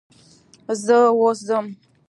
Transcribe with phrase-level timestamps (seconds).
[0.85, 1.65] زه اوس ځم.